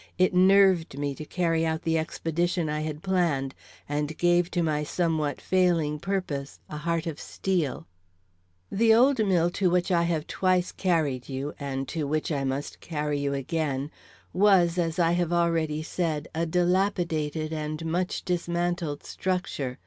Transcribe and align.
It 0.17 0.33
nerved 0.33 0.97
me 0.97 1.13
to 1.13 1.25
carry 1.25 1.63
out 1.63 1.83
the 1.83 1.99
expedition 1.99 2.69
I 2.69 2.81
had 2.81 3.03
planned, 3.03 3.53
and 3.87 4.17
gave 4.17 4.49
to 4.49 4.63
my 4.63 4.83
somewhat 4.83 5.39
failing 5.39 5.99
purpose 5.99 6.57
a 6.71 6.77
heart 6.77 7.05
of 7.05 7.19
steel. 7.19 7.85
The 8.71 8.95
old 8.95 9.19
mill 9.23 9.51
to 9.51 9.69
which 9.69 9.91
I 9.91 10.01
have 10.01 10.25
twice 10.25 10.71
carried 10.71 11.29
you, 11.29 11.53
and 11.59 11.87
to 11.89 12.07
which 12.07 12.31
I 12.31 12.43
must 12.43 12.79
carry 12.79 13.19
you 13.19 13.35
again, 13.35 13.91
was, 14.33 14.79
as 14.79 14.97
I 14.97 15.11
have 15.11 15.31
already 15.31 15.83
said, 15.83 16.27
a 16.33 16.47
dilapidated 16.47 17.53
and 17.53 17.85
much 17.85 18.25
dismantled 18.25 19.03
structure. 19.03 19.77